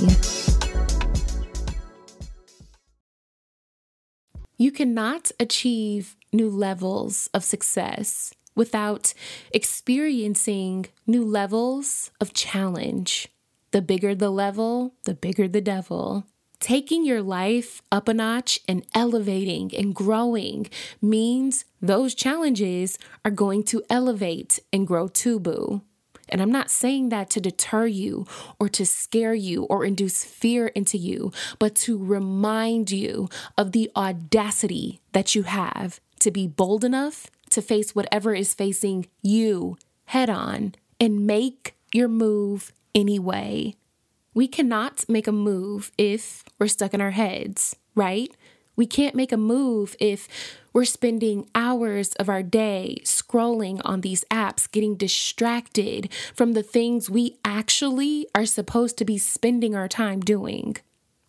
You 4.56 4.70
cannot 4.70 5.32
achieve 5.40 6.16
new 6.32 6.48
levels 6.48 7.28
of 7.34 7.42
success 7.42 8.32
without 8.54 9.14
experiencing 9.52 10.86
new 11.06 11.24
levels 11.24 12.10
of 12.20 12.32
challenge. 12.32 13.28
The 13.70 13.82
bigger 13.82 14.14
the 14.14 14.30
level, 14.30 14.94
the 15.04 15.14
bigger 15.14 15.48
the 15.48 15.60
devil. 15.60 16.26
Taking 16.60 17.04
your 17.04 17.20
life 17.20 17.82
up 17.92 18.08
a 18.08 18.14
notch 18.14 18.60
and 18.66 18.86
elevating 18.94 19.70
and 19.76 19.94
growing 19.94 20.68
means 21.02 21.64
those 21.82 22.14
challenges 22.14 22.98
are 23.24 23.30
going 23.30 23.64
to 23.64 23.82
elevate 23.90 24.60
and 24.72 24.86
grow 24.86 25.08
too, 25.08 25.38
boo. 25.38 25.82
And 26.28 26.40
I'm 26.40 26.50
not 26.50 26.70
saying 26.70 27.10
that 27.10 27.28
to 27.30 27.40
deter 27.40 27.86
you 27.86 28.26
or 28.58 28.68
to 28.70 28.86
scare 28.86 29.34
you 29.34 29.64
or 29.64 29.84
induce 29.84 30.24
fear 30.24 30.68
into 30.68 30.96
you, 30.96 31.32
but 31.58 31.74
to 31.76 32.02
remind 32.02 32.90
you 32.90 33.28
of 33.58 33.72
the 33.72 33.90
audacity 33.94 35.00
that 35.12 35.34
you 35.34 35.42
have 35.42 36.00
to 36.20 36.30
be 36.30 36.46
bold 36.46 36.82
enough 36.84 37.30
to 37.54 37.62
face 37.62 37.94
whatever 37.94 38.34
is 38.34 38.54
facing 38.54 39.06
you 39.22 39.76
head 40.06 40.30
on 40.30 40.74
and 41.00 41.26
make 41.26 41.76
your 41.92 42.08
move 42.08 42.72
anyway. 42.94 43.74
We 44.34 44.48
cannot 44.48 45.08
make 45.08 45.26
a 45.26 45.32
move 45.32 45.92
if 45.96 46.44
we're 46.58 46.68
stuck 46.68 46.92
in 46.92 47.00
our 47.00 47.12
heads, 47.12 47.76
right? 47.94 48.34
We 48.76 48.86
can't 48.86 49.14
make 49.14 49.30
a 49.30 49.36
move 49.36 49.94
if 50.00 50.28
we're 50.72 50.84
spending 50.84 51.48
hours 51.54 52.12
of 52.14 52.28
our 52.28 52.42
day 52.42 52.98
scrolling 53.04 53.80
on 53.84 54.00
these 54.00 54.24
apps, 54.30 54.70
getting 54.70 54.96
distracted 54.96 56.12
from 56.34 56.54
the 56.54 56.64
things 56.64 57.08
we 57.08 57.38
actually 57.44 58.26
are 58.34 58.46
supposed 58.46 58.98
to 58.98 59.04
be 59.04 59.16
spending 59.16 59.76
our 59.76 59.86
time 59.86 60.20
doing. 60.20 60.76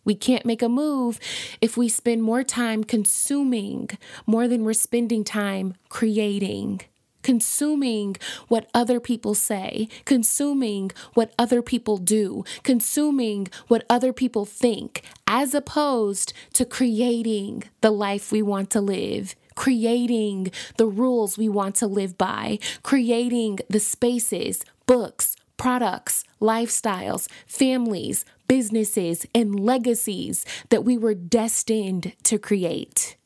We 0.06 0.14
can't 0.14 0.46
make 0.46 0.62
a 0.62 0.68
move 0.68 1.18
if 1.60 1.76
we 1.76 1.90
spend 1.90 2.22
more 2.22 2.44
time 2.44 2.84
consuming 2.84 3.90
more 4.24 4.48
than 4.48 4.64
we're 4.64 4.72
spending 4.72 5.24
time 5.24 5.74
creating. 5.90 6.80
Consuming 7.22 8.14
what 8.46 8.70
other 8.72 9.00
people 9.00 9.34
say, 9.34 9.88
consuming 10.04 10.92
what 11.14 11.34
other 11.36 11.60
people 11.60 11.96
do, 11.96 12.44
consuming 12.62 13.48
what 13.66 13.84
other 13.90 14.12
people 14.12 14.44
think, 14.44 15.02
as 15.26 15.52
opposed 15.52 16.32
to 16.52 16.64
creating 16.64 17.64
the 17.80 17.90
life 17.90 18.30
we 18.30 18.42
want 18.42 18.70
to 18.70 18.80
live 18.80 19.34
creating 19.56 20.52
the 20.76 20.86
rules 20.86 21.38
we 21.38 21.48
want 21.48 21.74
to 21.74 21.86
live 21.86 22.18
by, 22.18 22.58
creating 22.82 23.58
the 23.70 23.80
spaces, 23.80 24.62
books, 24.86 25.35
products, 25.56 26.24
lifestyles, 26.40 27.28
families, 27.46 28.24
businesses, 28.48 29.26
and 29.34 29.58
legacies 29.58 30.44
that 30.70 30.84
we 30.84 30.96
were 30.96 31.14
destined 31.14 32.12
to 32.24 32.38
create. 32.38 33.16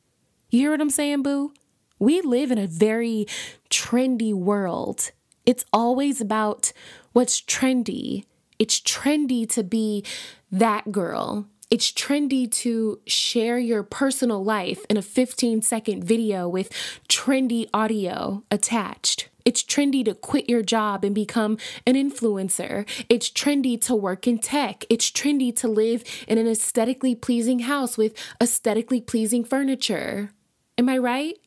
You 0.49 0.61
hear 0.61 0.71
what 0.71 0.81
I'm 0.81 0.89
saying, 0.89 1.23
boo? 1.23 1.53
We 1.99 2.21
live 2.21 2.51
in 2.51 2.57
a 2.57 2.67
very 2.67 3.27
trendy 3.69 4.33
world. 4.33 5.11
It's 5.45 5.65
always 5.71 6.19
about 6.19 6.73
what's 7.13 7.41
trendy. 7.41 8.25
It's 8.59 8.79
trendy 8.79 9.47
to 9.53 9.63
be 9.63 10.03
that 10.51 10.91
girl. 10.91 11.47
It's 11.69 11.91
trendy 11.91 12.51
to 12.51 12.99
share 13.07 13.57
your 13.57 13.81
personal 13.81 14.43
life 14.43 14.85
in 14.89 14.97
a 14.97 15.01
15 15.01 15.61
second 15.61 16.03
video 16.03 16.47
with 16.49 16.69
trendy 17.07 17.67
audio 17.73 18.43
attached. 18.51 19.29
It's 19.45 19.63
trendy 19.63 20.03
to 20.05 20.13
quit 20.13 20.49
your 20.49 20.61
job 20.61 21.03
and 21.03 21.15
become 21.15 21.57
an 21.85 21.95
influencer. 21.95 22.87
It's 23.09 23.29
trendy 23.29 23.79
to 23.81 23.95
work 23.95 24.27
in 24.27 24.39
tech. 24.39 24.85
It's 24.89 25.09
trendy 25.11 25.55
to 25.57 25.67
live 25.67 26.03
in 26.27 26.37
an 26.37 26.47
aesthetically 26.47 27.15
pleasing 27.15 27.59
house 27.59 27.97
with 27.97 28.13
aesthetically 28.41 29.01
pleasing 29.01 29.43
furniture. 29.43 30.31
Am 30.77 30.89
I 30.89 30.97
right? 30.97 31.37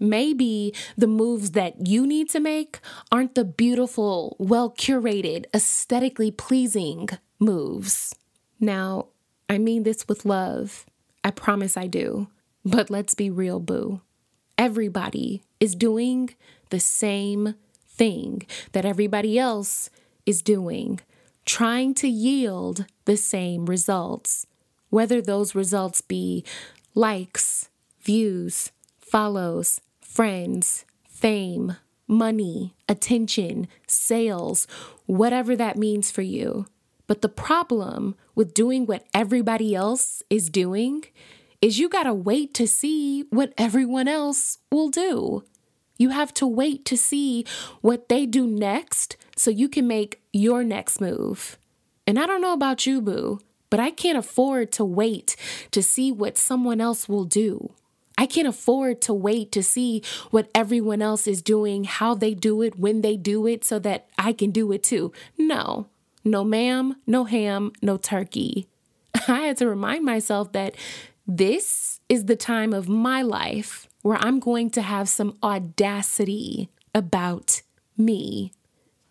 Maybe 0.00 0.74
the 0.96 1.08
moves 1.08 1.52
that 1.52 1.86
you 1.86 2.06
need 2.06 2.30
to 2.30 2.40
make 2.40 2.78
aren't 3.10 3.34
the 3.34 3.44
beautiful, 3.44 4.36
well 4.38 4.70
curated, 4.70 5.46
aesthetically 5.52 6.30
pleasing 6.30 7.08
moves. 7.40 8.14
Now, 8.60 9.08
I 9.48 9.58
mean 9.58 9.82
this 9.82 10.06
with 10.06 10.24
love. 10.24 10.86
I 11.24 11.30
promise 11.30 11.76
I 11.76 11.86
do. 11.86 12.28
But 12.64 12.90
let's 12.90 13.14
be 13.14 13.30
real, 13.30 13.60
boo. 13.60 14.02
Everybody 14.56 15.42
is 15.60 15.74
doing 15.74 16.30
the 16.70 16.80
same 16.80 17.54
thing 17.88 18.42
that 18.72 18.84
everybody 18.84 19.38
else 19.38 19.90
is 20.24 20.42
doing, 20.42 21.00
trying 21.44 21.94
to 21.94 22.08
yield 22.08 22.86
the 23.04 23.16
same 23.16 23.66
results, 23.66 24.46
whether 24.90 25.20
those 25.20 25.54
results 25.54 26.00
be 26.00 26.44
likes, 26.94 27.68
views, 28.00 28.70
follows, 28.98 29.80
friends, 30.00 30.84
fame, 31.08 31.76
money, 32.06 32.74
attention, 32.88 33.68
sales, 33.86 34.66
whatever 35.06 35.56
that 35.56 35.76
means 35.76 36.10
for 36.10 36.22
you. 36.22 36.66
But 37.06 37.22
the 37.22 37.28
problem 37.28 38.14
with 38.34 38.54
doing 38.54 38.86
what 38.86 39.06
everybody 39.14 39.74
else 39.74 40.22
is 40.28 40.50
doing 40.50 41.04
is 41.60 41.78
you 41.78 41.88
gotta 41.88 42.14
wait 42.14 42.54
to 42.54 42.68
see 42.68 43.22
what 43.30 43.52
everyone 43.58 44.08
else 44.08 44.58
will 44.70 44.88
do. 44.88 45.42
You 45.98 46.10
have 46.10 46.32
to 46.34 46.46
wait 46.46 46.84
to 46.86 46.96
see 46.96 47.44
what 47.80 48.08
they 48.08 48.24
do 48.24 48.46
next 48.46 49.16
so 49.36 49.50
you 49.50 49.68
can 49.68 49.86
make 49.86 50.22
your 50.32 50.64
next 50.64 51.00
move. 51.00 51.58
And 52.06 52.18
I 52.18 52.26
don't 52.26 52.40
know 52.40 52.52
about 52.54 52.86
you, 52.86 53.02
boo, 53.02 53.40
but 53.68 53.80
I 53.80 53.90
can't 53.90 54.16
afford 54.16 54.72
to 54.72 54.84
wait 54.84 55.36
to 55.72 55.82
see 55.82 56.10
what 56.10 56.38
someone 56.38 56.80
else 56.80 57.08
will 57.08 57.24
do. 57.24 57.72
I 58.16 58.26
can't 58.26 58.48
afford 58.48 59.00
to 59.02 59.14
wait 59.14 59.52
to 59.52 59.62
see 59.62 60.02
what 60.30 60.50
everyone 60.54 61.02
else 61.02 61.26
is 61.26 61.42
doing, 61.42 61.84
how 61.84 62.14
they 62.14 62.34
do 62.34 62.62
it, 62.62 62.78
when 62.78 63.02
they 63.02 63.16
do 63.16 63.46
it, 63.46 63.64
so 63.64 63.78
that 63.80 64.08
I 64.16 64.32
can 64.32 64.50
do 64.50 64.72
it 64.72 64.82
too. 64.82 65.12
No, 65.36 65.86
no, 66.24 66.42
ma'am, 66.42 66.96
no 67.06 67.24
ham, 67.24 67.72
no 67.80 67.96
turkey. 67.96 68.68
I 69.28 69.42
had 69.42 69.56
to 69.58 69.68
remind 69.68 70.04
myself 70.04 70.52
that 70.52 70.74
this 71.26 72.00
is 72.08 72.24
the 72.24 72.36
time 72.36 72.72
of 72.72 72.88
my 72.88 73.22
life 73.22 73.87
where 74.02 74.18
I'm 74.18 74.40
going 74.40 74.70
to 74.70 74.82
have 74.82 75.08
some 75.08 75.36
audacity 75.42 76.68
about 76.94 77.62
me. 77.96 78.52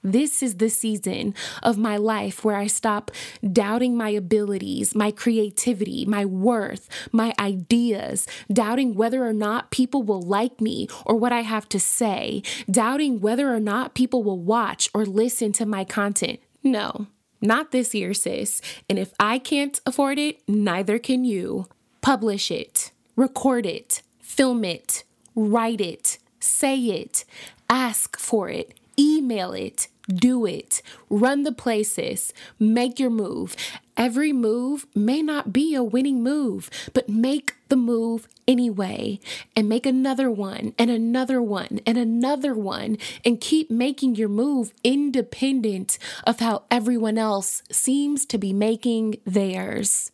This 0.04 0.42
is 0.42 0.56
the 0.56 0.70
season 0.70 1.34
of 1.62 1.78
my 1.78 1.98
life 1.98 2.46
where 2.46 2.56
I 2.56 2.68
stop 2.68 3.12
doubting 3.52 3.98
my 3.98 4.10
abilities, 4.10 4.96
my 4.96 5.12
creativity, 5.12 6.06
my 6.06 6.24
worth, 6.24 6.88
my 7.12 7.34
ideas, 7.40 8.26
doubting 8.52 8.94
whether 8.94 9.26
or 9.26 9.34
not 9.34 9.72
people 9.72 10.04
will 10.04 10.22
like 10.22 10.62
me 10.62 10.88
or 11.06 11.18
what 11.18 11.34
I 11.34 11.42
have 11.42 11.68
to 11.70 11.80
say, 11.80 12.42
doubting 12.72 13.20
whether 13.20 13.54
or 13.54 13.60
not 13.60 13.96
people 13.96 14.24
will 14.24 14.40
watch 14.40 14.90
or 14.94 15.06
listen 15.06 15.52
to 15.54 15.66
my 15.66 15.84
content. 15.84 16.40
No, 16.64 17.08
not 17.42 17.72
this 17.72 17.94
year, 17.94 18.14
sis. 18.14 18.62
And 18.90 18.98
if 18.98 19.14
I 19.20 19.40
can't 19.40 19.80
afford 19.86 20.20
it, 20.20 20.40
neither 20.48 21.00
can 21.00 21.26
you. 21.26 21.68
Publish 22.02 22.50
it, 22.50 22.92
record 23.18 23.66
it, 23.66 24.02
film 24.38 24.64
it, 24.64 25.04
write 25.36 25.82
it, 25.82 26.20
say 26.40 26.80
it, 26.80 27.26
ask 27.70 28.18
for 28.20 28.50
it, 28.50 28.80
email 28.98 29.52
it, 29.52 29.88
do 30.08 30.46
it, 30.46 30.82
run 31.10 31.42
the 31.44 31.52
places, 31.52 32.34
make 32.60 33.00
your 33.00 33.10
move. 33.10 33.56
Every 33.98 34.32
move 34.32 34.86
may 34.96 35.24
not 35.24 35.52
be 35.52 35.74
a 35.74 35.84
winning 35.84 36.22
move, 36.22 36.70
but 36.94 37.10
make 37.10 37.56
the 37.70 37.76
move 37.76 38.28
anyway 38.48 39.20
and 39.56 39.68
make 39.68 39.88
another 39.88 40.30
one 40.30 40.74
and 40.78 40.92
another 40.92 41.42
one 41.42 41.80
and 41.86 41.98
another 41.98 42.54
one 42.54 42.98
and 43.26 43.42
keep 43.42 43.72
making 43.72 44.16
your 44.16 44.30
move 44.30 44.72
independent 44.84 45.98
of 46.26 46.40
how 46.40 46.64
everyone 46.70 47.18
else 47.18 47.64
seems 47.72 48.24
to 48.28 48.38
be 48.38 48.54
making 48.54 49.18
theirs. 49.26 50.12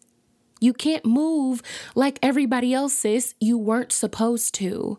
You 0.64 0.72
can't 0.72 1.06
move 1.06 1.62
like 1.94 2.18
everybody 2.24 2.74
else. 2.74 3.06
You 3.42 3.58
weren't 3.58 3.92
supposed 3.92 4.54
to. 4.56 4.98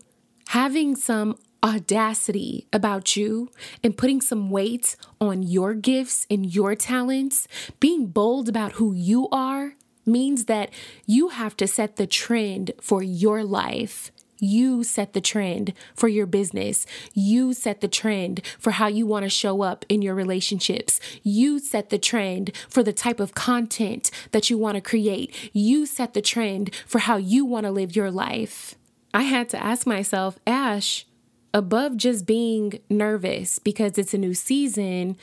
Having 0.49 0.97
some 0.97 1.38
audacity 1.64 2.66
about 2.71 3.16
you 3.16 3.49
and 3.83 3.97
putting 3.97 4.21
some 4.21 4.50
weight 4.50 4.94
on 5.23 5.42
your 5.42 5.73
gifts 5.73 6.26
and 6.28 6.54
your 6.54 6.75
talents, 6.75 7.49
being 7.80 8.09
bold 8.09 8.47
about 8.47 8.73
who 8.73 8.92
you 8.92 9.26
are, 9.33 9.73
means 10.04 10.44
that 10.44 10.68
you 11.06 11.28
have 11.28 11.56
to 11.56 11.66
set 11.66 11.97
the 11.97 12.06
trend 12.06 12.73
for 12.83 13.02
your 13.02 13.42
life. 13.42 14.12
You 14.45 14.85
set 14.85 15.15
the 15.15 15.21
trend 15.21 15.73
for 15.95 16.09
your 16.09 16.27
business. 16.27 16.87
You 17.15 17.55
set 17.55 17.81
the 17.81 17.89
trend 17.89 18.43
for 18.59 18.73
how 18.73 18.87
you 18.87 19.07
want 19.07 19.25
to 19.25 19.31
show 19.31 19.63
up 19.63 19.85
in 19.89 20.03
your 20.03 20.15
relationships. 20.15 21.01
You 21.23 21.59
set 21.59 21.89
the 21.89 21.99
trend 21.99 22.53
for 22.69 22.83
the 22.83 22.93
type 22.93 23.21
of 23.21 23.35
content 23.35 24.11
that 24.33 24.51
you 24.51 24.59
want 24.59 24.75
to 24.75 24.81
create. 24.81 25.51
You 25.53 25.87
set 25.87 26.15
the 26.15 26.23
trend 26.23 26.75
for 26.87 26.99
how 26.99 27.17
you 27.17 27.45
want 27.45 27.65
to 27.65 27.71
live 27.71 27.97
your 27.97 28.11
life. 28.11 28.75
I 29.15 29.23
had 29.23 29.49
to 29.51 29.63
ask 29.63 29.87
myself, 29.87 30.39
Ash, 30.47 31.07
above 31.55 31.97
just 31.97 32.27
being 32.27 32.81
nervous 32.91 33.59
because 33.59 33.97
it's 33.97 34.13
a 34.13 34.19
new 34.19 34.35
season, 34.35 35.17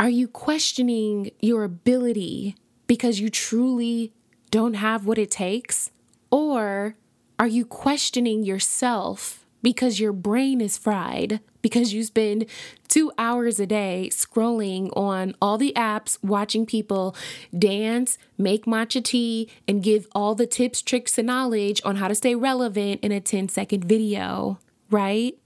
are 0.00 0.08
you 0.08 0.26
questioning 0.26 1.30
your 1.40 1.62
ability 1.62 2.56
because 2.86 3.20
you 3.20 3.28
truly 3.28 4.12
don't 4.50 4.74
have 4.74 5.04
what 5.06 5.18
it 5.18 5.30
takes? 5.30 5.90
Or 6.30 6.96
are 7.40 7.46
you 7.46 7.64
questioning 7.64 8.42
yourself 8.42 9.46
because 9.62 9.98
your 9.98 10.12
brain 10.12 10.60
is 10.60 10.76
fried 10.76 11.40
because 11.62 11.94
you 11.94 12.04
spend 12.04 12.44
two 12.86 13.10
hours 13.16 13.58
a 13.58 13.64
day 13.64 14.10
scrolling 14.12 14.94
on 14.94 15.34
all 15.40 15.56
the 15.56 15.72
apps, 15.74 16.18
watching 16.22 16.66
people 16.66 17.16
dance, 17.58 18.18
make 18.36 18.66
matcha 18.66 19.02
tea, 19.02 19.48
and 19.66 19.82
give 19.82 20.06
all 20.14 20.34
the 20.34 20.46
tips, 20.46 20.82
tricks, 20.82 21.16
and 21.16 21.28
knowledge 21.28 21.80
on 21.82 21.96
how 21.96 22.08
to 22.08 22.14
stay 22.14 22.34
relevant 22.34 23.00
in 23.02 23.10
a 23.10 23.20
10 23.20 23.48
second 23.48 23.86
video, 23.86 24.58
right? 24.90 25.38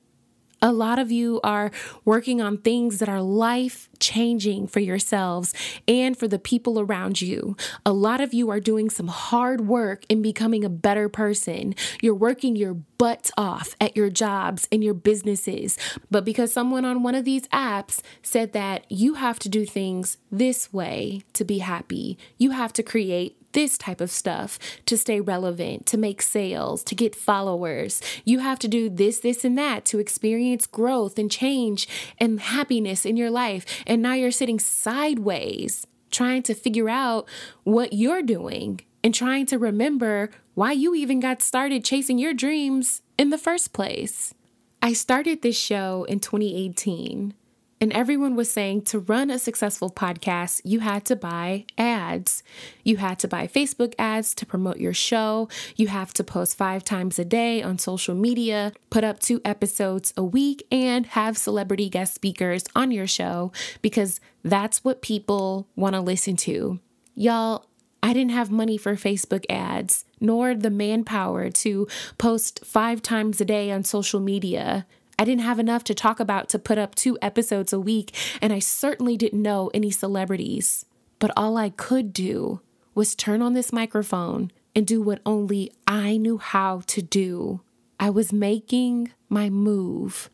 A 0.65 0.73
lot 0.73 0.99
of 0.99 1.13
you 1.13 1.43
are 1.45 1.71
working 2.07 2.41
on 2.41 2.57
things 2.57 2.99
that 2.99 3.09
are 3.11 3.21
life 3.21 3.91
changing 3.99 4.67
for 4.67 4.81
yourselves 4.81 5.53
and 5.87 6.17
for 6.17 6.27
the 6.27 6.39
people 6.39 6.81
around 6.81 7.21
you. 7.21 7.55
A 7.85 7.93
lot 7.93 8.23
of 8.23 8.33
you 8.33 8.49
are 8.49 8.61
doing 8.61 8.89
some 8.89 9.09
hard 9.09 9.69
work 9.69 10.07
in 10.09 10.23
becoming 10.23 10.65
a 10.65 10.71
better 10.71 11.11
person. 11.11 11.75
You're 12.01 12.15
working 12.15 12.57
your 12.57 12.73
butt 12.73 13.31
off 13.37 13.77
at 13.79 13.95
your 13.95 14.09
jobs 14.09 14.67
and 14.73 14.83
your 14.83 14.95
businesses. 14.95 15.77
But 16.11 16.25
because 16.25 16.51
someone 16.51 16.87
on 16.87 17.03
one 17.03 17.15
of 17.15 17.27
these 17.27 17.47
apps 17.49 18.01
said 18.23 18.55
that 18.55 18.91
you 18.91 19.15
have 19.15 19.39
to 19.41 19.51
do 19.51 19.67
things 19.67 20.17
this 20.33 20.73
way 20.73 21.25
to 21.35 21.45
be 21.45 21.59
happy, 21.59 22.17
you 22.39 22.53
have 22.53 22.73
to 22.73 22.83
create 22.83 23.37
this 23.55 23.79
type 23.79 24.01
of 24.01 24.11
stuff 24.11 24.59
to 24.87 24.97
stay 24.97 25.21
relevant, 25.21 25.87
to 25.87 25.97
make 25.97 26.21
sales, 26.21 26.85
to 26.85 26.95
get 26.95 27.17
followers. 27.17 28.01
You 28.25 28.41
have 28.41 28.59
to 28.61 28.69
do 28.69 28.91
this, 28.91 29.21
this, 29.21 29.45
and 29.45 29.57
that 29.57 29.85
to 29.87 29.99
experience 29.99 30.67
growth 30.67 31.19
and 31.19 31.31
change 31.31 31.89
and 32.19 32.39
happiness 32.39 33.07
in 33.07 33.17
your 33.17 33.31
life. 33.31 33.65
And 33.87 34.03
now 34.03 34.13
you're 34.15 34.31
sitting 34.31 34.59
sideways 34.59 35.87
trying 36.11 36.43
to 36.45 36.55
figure 36.55 36.89
out 36.89 37.27
what 37.65 37.93
you're 37.93 38.23
doing 38.23 38.81
and 39.03 39.15
trying 39.15 39.47
to 39.47 39.59
remember 39.59 40.31
why 40.55 40.73
you 40.73 40.95
even 40.95 41.21
got 41.21 41.43
started 41.43 41.85
chasing 41.85 42.19
your 42.19 42.35
dreams 42.35 43.03
in 43.19 43.31
the 43.31 43.39
first 43.39 43.73
place. 43.73 44.35
I 44.81 44.93
started 44.93 45.43
this 45.43 45.59
show 45.59 46.05
in 46.05 46.21
2018 46.21 47.35
and 47.81 47.93
everyone 47.93 48.37
was 48.37 48.51
saying 48.51 48.83
to 48.83 48.99
run 48.99 49.31
a 49.31 49.39
successful 49.39 49.91
podcast, 49.91 50.61
you 50.65 50.81
had 50.81 51.05
to 51.07 51.17
buy 51.17 51.67
ads. 51.77 52.43
You 52.83 52.99
had 52.99 53.19
to 53.21 53.29
buy 53.29 53.47
Facebook 53.47 53.95
ads 53.99 54.35
to 54.37 54.47
promote 54.47 54.79
your 54.79 54.95
show. 54.95 55.49
You 55.77 55.89
have 55.89 56.15
to 56.15 56.25
post 56.25 56.57
five 56.57 56.85
times 56.85 57.19
a 57.19 57.25
day 57.25 57.63
on 57.63 57.79
social 57.79 58.15
media, 58.15 58.73
put 58.91 59.05
up 59.05 59.21
two 59.21 59.41
episodes 59.45 60.15
a 60.17 60.25
week, 60.25 60.67
and 60.71 61.07
have 61.07 61.37
celebrity 61.37 61.89
guest 61.89 62.15
speakers 62.15 62.65
on 62.75 62.91
your 62.91 63.07
show 63.07 63.53
because 63.83 64.21
that's 64.43 64.85
what 64.85 65.03
people 65.03 65.69
want 65.77 65.95
to 65.95 66.01
listen 66.01 66.37
to. 66.37 66.81
Y'all, 67.15 67.67
I 68.03 68.13
didn't 68.13 68.33
have 68.33 68.51
money 68.51 68.77
for 68.77 68.97
Facebook 68.97 69.47
ads, 69.49 70.05
nor 70.21 70.55
the 70.55 70.69
manpower 70.71 71.49
to 71.51 71.89
post 72.19 72.65
five 72.65 73.01
times 73.01 73.41
a 73.41 73.47
day 73.47 73.71
on 73.71 73.83
social 73.83 74.21
media. 74.21 74.87
I 75.19 75.25
didn't 75.25 75.43
have 75.43 75.59
enough 75.59 75.85
to 75.85 75.95
talk 75.95 76.21
about 76.21 76.49
to 76.51 76.59
put 76.59 76.79
up 76.79 76.95
two 76.95 77.19
episodes 77.23 77.73
a 77.73 77.81
week, 77.81 78.15
and 78.43 78.53
I 78.53 78.59
certainly 78.59 79.17
didn't 79.17 79.43
know 79.43 79.71
any 79.73 79.91
celebrities. 79.91 80.87
But 81.19 81.33
all 81.37 81.57
I 81.57 81.71
could 81.71 82.13
do 82.13 82.61
was 82.95 83.15
turn 83.15 83.43
on 83.43 83.55
this 83.55 83.73
microphone 83.73 84.51
and 84.75 84.87
do 84.87 85.01
what 85.01 85.21
only 85.25 85.73
I 85.87 86.17
knew 86.17 86.39
how 86.39 86.83
to 86.89 87.03
do. 87.03 87.61
I 87.99 88.11
was 88.11 88.33
making 88.33 89.13
my 89.29 89.51
move. 89.51 90.31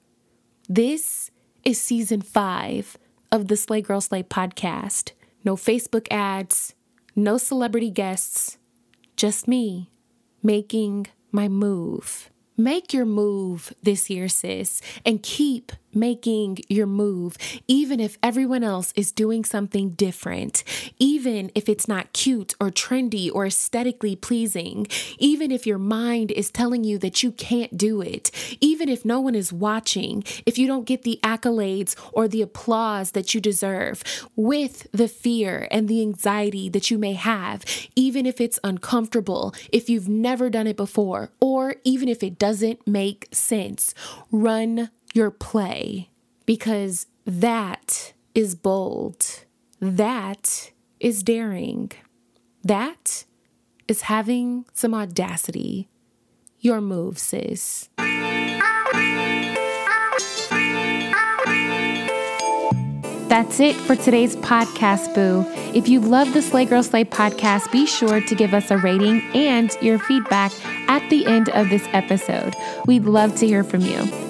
This 0.68 1.30
is 1.64 1.80
season 1.80 2.22
five 2.22 2.96
of 3.30 3.48
the 3.48 3.56
Slay 3.56 3.82
Girl 3.82 4.00
Slay 4.00 4.22
podcast. 4.22 5.12
No 5.44 5.56
Facebook 5.56 6.06
ads, 6.10 6.74
no 7.14 7.38
celebrity 7.38 7.90
guests, 7.90 8.58
just 9.16 9.46
me 9.46 9.90
making 10.42 11.06
my 11.30 11.48
move. 11.48 12.30
Make 12.56 12.92
your 12.92 13.06
move 13.06 13.72
this 13.82 14.10
year, 14.10 14.28
sis, 14.28 14.82
and 15.04 15.22
keep 15.22 15.72
making 15.94 16.58
your 16.68 16.86
move, 16.86 17.36
even 17.66 18.00
if 18.00 18.18
everyone 18.22 18.62
else 18.62 18.92
is 18.96 19.12
doing 19.12 19.44
something 19.44 19.90
different, 19.90 20.64
even 20.98 21.50
if 21.54 21.68
it's 21.68 21.88
not 21.88 22.12
cute 22.12 22.54
or 22.60 22.70
trendy 22.70 23.30
or 23.32 23.46
aesthetically 23.46 24.16
pleasing, 24.16 24.86
even 25.18 25.50
if 25.50 25.66
your 25.66 25.78
mind 25.78 26.30
is 26.30 26.50
telling 26.50 26.84
you 26.84 26.98
that 26.98 27.22
you 27.22 27.32
can't 27.32 27.76
do 27.76 28.00
it, 28.00 28.30
even 28.60 28.88
if 28.88 29.04
no 29.04 29.20
one 29.20 29.34
is 29.34 29.52
watching, 29.52 30.22
if 30.46 30.58
you 30.58 30.66
don't 30.66 30.86
get 30.86 31.02
the 31.02 31.18
accolades 31.22 31.94
or 32.12 32.28
the 32.28 32.42
applause 32.42 33.12
that 33.12 33.34
you 33.34 33.40
deserve, 33.40 34.02
with 34.36 34.86
the 34.92 35.08
fear 35.08 35.68
and 35.70 35.88
the 35.88 36.02
anxiety 36.02 36.68
that 36.68 36.90
you 36.90 36.98
may 36.98 37.14
have, 37.14 37.64
even 37.96 38.26
if 38.26 38.40
it's 38.40 38.58
uncomfortable, 38.64 39.54
if 39.72 39.88
you've 39.88 40.08
never 40.08 40.50
done 40.50 40.66
it 40.66 40.76
before, 40.76 41.30
or 41.40 41.76
even 41.84 42.08
if 42.08 42.22
it 42.22 42.38
doesn't 42.38 42.86
make 42.86 43.28
sense, 43.32 43.94
run 44.30 44.90
your 45.14 45.30
play 45.30 46.10
because 46.46 47.06
that 47.24 48.12
is 48.34 48.54
bold. 48.54 49.44
That 49.80 50.70
is 50.98 51.22
daring. 51.22 51.92
That 52.62 53.24
is 53.88 54.02
having 54.02 54.66
some 54.72 54.94
audacity. 54.94 55.88
Your 56.60 56.80
move, 56.80 57.18
sis. 57.18 57.88
That's 63.28 63.60
it 63.60 63.76
for 63.76 63.94
today's 63.94 64.34
podcast, 64.36 65.14
Boo. 65.14 65.46
If 65.72 65.88
you 65.88 66.00
love 66.00 66.32
the 66.34 66.42
Slay 66.42 66.64
Girl 66.64 66.82
Slay 66.82 67.04
podcast, 67.04 67.70
be 67.70 67.86
sure 67.86 68.20
to 68.20 68.34
give 68.34 68.52
us 68.52 68.72
a 68.72 68.76
rating 68.76 69.22
and 69.34 69.70
your 69.80 70.00
feedback 70.00 70.52
at 70.88 71.08
the 71.10 71.24
end 71.26 71.48
of 71.50 71.70
this 71.70 71.86
episode. 71.92 72.56
We'd 72.86 73.04
love 73.04 73.36
to 73.36 73.46
hear 73.46 73.62
from 73.62 73.82
you. 73.82 74.29